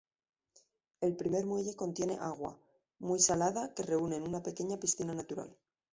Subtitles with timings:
[1.01, 2.57] El primer muelle contiene agua
[2.97, 5.55] muy salada que reúne en una pequeña piscina natural.